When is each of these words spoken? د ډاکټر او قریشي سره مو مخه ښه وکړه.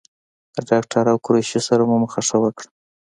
د 0.55 0.57
ډاکټر 0.69 1.05
او 1.11 1.17
قریشي 1.25 1.59
سره 1.67 1.81
مو 1.89 1.95
مخه 2.03 2.21
ښه 2.27 2.37
وکړه. 2.43 2.67